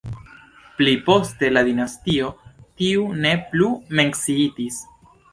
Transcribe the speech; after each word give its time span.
Pli 0.77 0.93
poste 1.09 1.49
la 1.51 1.61
dinastio 1.67 2.29
tiu 2.81 3.03
ne 3.25 3.33
plu 3.51 3.67
menciitis. 3.99 4.81